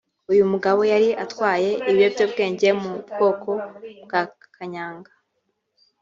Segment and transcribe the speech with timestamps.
[0.31, 3.49] uyu mugabo yari atwaye ibiyobyabwenge byo mu bwoko
[4.03, 4.21] bwa
[4.55, 5.11] kanyanga